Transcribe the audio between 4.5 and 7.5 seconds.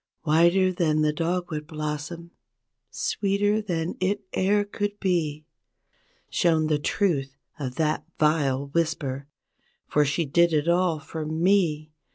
could be— Shown the truth